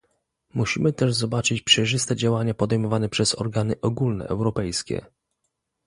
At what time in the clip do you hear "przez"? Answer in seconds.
3.09-3.35